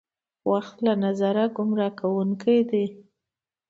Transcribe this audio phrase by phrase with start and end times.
[0.49, 2.83] وخت له نظره ګمراه کوونکې ده.